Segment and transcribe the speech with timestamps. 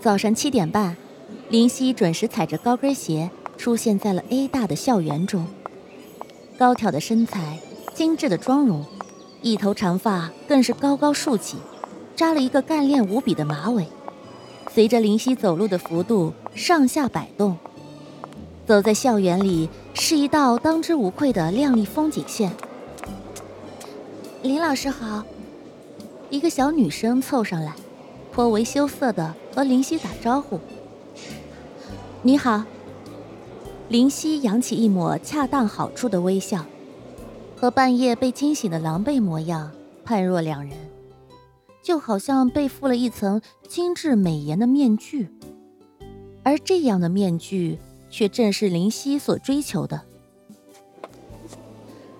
[0.00, 0.96] 早上七点半，
[1.50, 5.46] 林夕准时踩着高跟鞋出现在了 A 大的校园中。
[6.56, 7.58] 高挑的身材，
[7.92, 8.84] 精致的妆容，
[9.42, 11.58] 一头长发更是高高竖起，
[12.16, 13.86] 扎了一个干练无比的马尾，
[14.72, 17.58] 随着林夕走路的幅度上下摆动。
[18.66, 22.52] 走在校园里，是一道当之无愧的亮丽风景线。
[24.42, 25.24] 林老师好，
[26.30, 27.74] 一个小女生凑上来。
[28.40, 30.58] 颇为羞涩的和林夕打招呼
[32.24, 32.64] ：“你好。”
[33.88, 36.64] 林夕扬起一抹恰当好处的微笑，
[37.54, 39.70] 和半夜被惊醒的狼狈模样
[40.06, 40.72] 判若两人，
[41.82, 45.28] 就好像被附了一层精致美颜的面具，
[46.42, 50.00] 而这样的面具却正是林夕所追求的。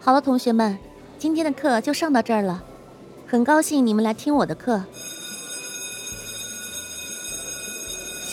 [0.00, 0.78] 好了，同学们，
[1.18, 2.64] 今天的课就上到这儿了，
[3.26, 4.82] 很高兴你们来听我的课。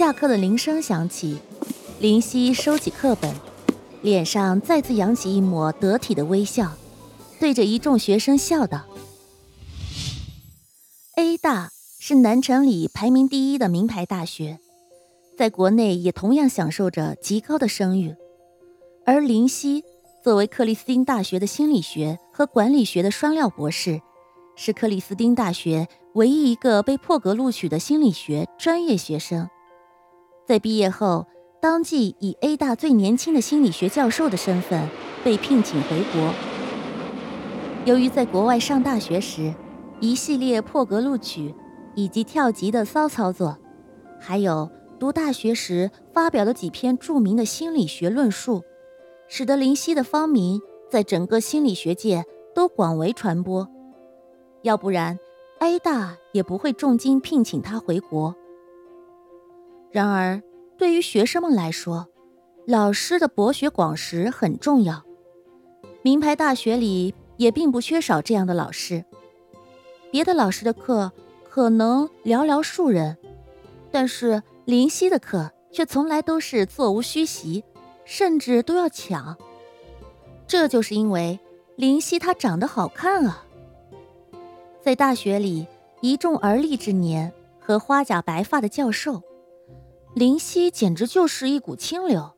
[0.03, 1.38] 下课的铃声响起，
[2.02, 3.33] 林夕收起课本，
[4.02, 6.73] 脸上再次扬起一抹得体的微笑，
[7.39, 8.83] 对着一众学生笑道
[11.16, 14.59] ：“A 大是南城里排名第一的名牌大学，
[15.38, 18.13] 在国内也同样享受着极高的声誉。
[19.06, 19.85] 而林夕
[20.22, 24.02] 作为克里斯汀大学的心理学和管理学的双料博士，
[24.58, 29.47] 是克里斯汀大学唯一一个被破格录取的心理学专业学生。”
[30.45, 31.25] 在毕业后，
[31.61, 34.89] 当即以 A 大最年轻的心理学教授的身份
[35.23, 36.33] 被聘请回国。
[37.85, 39.53] 由于在国外上大学时
[40.00, 41.53] 一系列破格录取
[41.95, 43.58] 以及跳级的骚操作，
[44.19, 44.69] 还有
[45.00, 48.63] 读大学时发表的几篇著名的心理学论述，
[49.30, 53.67] 使得林夕的芳名在整个心理学界都广为传播。
[54.61, 55.17] 要不然
[55.59, 58.35] ，A 大也不会重金聘请他回国。
[59.94, 60.41] 然而，
[60.75, 62.08] 对于学生们来说，
[62.66, 65.03] 老师的博学广识很重要。
[66.01, 69.06] 名牌大学里也并不缺少这样的老师。
[70.09, 71.12] 别的老师的课
[71.47, 73.16] 可能寥寥数人，
[73.91, 77.63] 但是林夕的课却从来都是座无虚席，
[78.03, 79.38] 甚至都要抢。
[80.47, 81.39] 这就是因为
[81.75, 83.45] 林夕她长得好看啊。
[84.81, 85.68] 在大学里，
[86.01, 89.22] 一众而立之年和花甲白发的教授。
[90.16, 92.34] 林夕简直就是一股清流。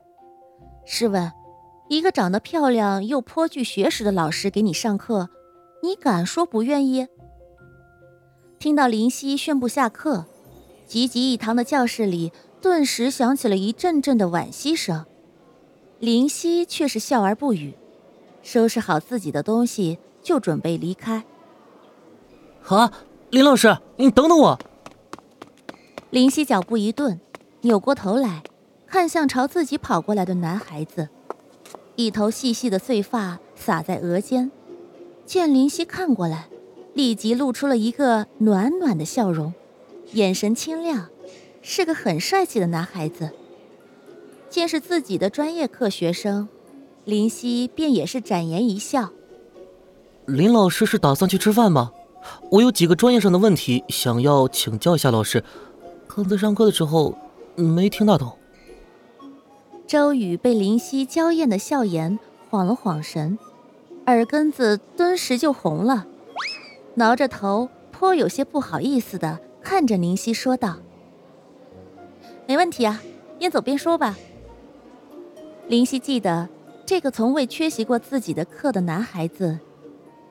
[0.86, 1.30] 试问，
[1.88, 5.28] 一个长得漂亮又颇具学识的老师给你上课，
[5.82, 7.06] 你敢说不愿意？
[8.58, 10.24] 听到林夕宣布下课，
[10.86, 12.32] 集集一堂的教室里
[12.62, 15.04] 顿时响起了一阵阵的惋惜声。
[15.98, 17.74] 林夕却是笑而不语，
[18.42, 21.24] 收拾好自己的东西就准备离开。
[22.68, 22.90] 啊，
[23.28, 24.58] 林老师，你等等我！
[26.08, 27.20] 林夕脚步一顿。
[27.62, 28.44] 扭过头来，
[28.86, 31.08] 看向朝自己跑过来的男孩子，
[31.96, 34.52] 一头细细的碎发洒在额间。
[35.24, 36.48] 见林夕看过来，
[36.94, 39.52] 立即露出了一个暖暖的笑容，
[40.12, 41.08] 眼神清亮，
[41.60, 43.30] 是个很帅气的男孩子。
[44.48, 46.48] 见是自己的专业课学生，
[47.04, 49.10] 林夕便也是展颜一笑
[50.26, 51.90] ：“林老师是打算去吃饭吗？
[52.52, 55.42] 我有几个专业上的问题想要请教一下老师。
[56.06, 57.18] 刚才上课的时候。”
[57.56, 58.38] 没听大懂。
[59.86, 62.18] 周宇被林夕娇艳的笑颜
[62.50, 63.38] 晃了晃神，
[64.06, 66.06] 耳根子顿时就红了，
[66.94, 70.78] 挠着头，颇有些不好意思的看着林夕说道
[72.46, 73.00] ：“没问题啊，
[73.38, 74.18] 边走边说吧。”
[75.68, 76.48] 林夕记得
[76.84, 79.58] 这个从未缺席过自己的课的男孩子，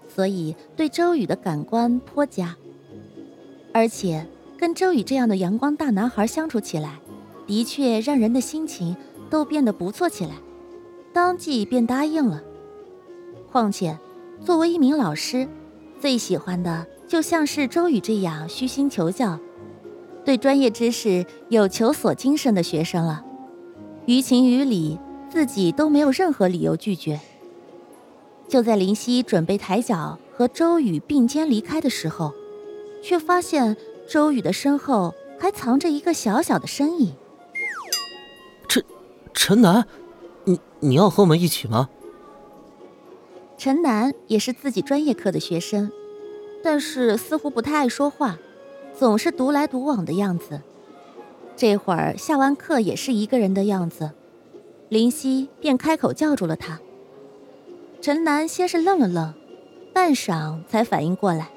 [0.07, 2.55] 所以对周宇的感官颇佳，
[3.73, 6.99] 而且跟周宇这样的阳光大男孩相处起来。
[7.47, 8.95] 的确让人的心情
[9.29, 10.31] 都变得不错起来，
[11.13, 12.41] 当即便答应了。
[13.51, 13.97] 况且，
[14.43, 15.47] 作为一名老师，
[15.99, 19.39] 最喜欢的就像是周宇这样虚心求教、
[20.25, 23.23] 对专业知识有求索精神的学生了。
[24.05, 24.99] 于情于理，
[25.29, 27.19] 自己都没有任何理由拒绝。
[28.47, 32.33] 就在林夕准备抬脚和周宇并肩离开的时候，
[33.01, 33.75] 却发现
[34.07, 37.13] 周宇的身后还藏着一个小小的身影。
[39.35, 39.85] 陈楠，
[40.45, 41.89] 你你要和我们一起吗？
[43.57, 45.91] 陈楠也是自己专业课的学生，
[46.63, 48.39] 但是似乎不太爱说话，
[48.97, 50.61] 总是独来独往的样子。
[51.55, 54.11] 这会儿下完课也是一个人的样子，
[54.89, 56.79] 林夕便开口叫住了他。
[58.01, 59.33] 陈楠先是愣了愣，
[59.93, 61.51] 半晌才反应过来，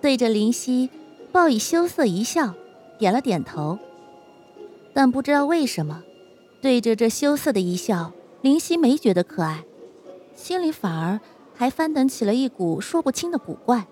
[0.00, 0.88] 对着林夕
[1.30, 2.54] 报以羞涩一笑，
[2.98, 3.78] 点了点头。
[4.94, 6.02] 但不知道为什么，
[6.60, 8.12] 对着这羞涩的一笑，
[8.42, 9.64] 林夕没觉得可爱，
[10.34, 11.20] 心里反而
[11.54, 13.86] 还翻腾起了一股说不清的古怪。